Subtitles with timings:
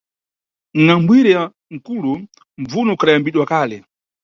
[0.83, 1.43] Ngʼambu ire ya
[1.73, 2.11] mkulo
[2.61, 3.77] mbvuno ukhadayambidwa kale.